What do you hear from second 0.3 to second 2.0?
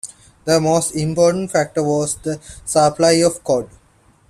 The most important factor